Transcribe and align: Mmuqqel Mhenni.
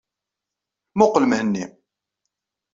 Mmuqqel 0.95 1.25
Mhenni. 1.27 1.65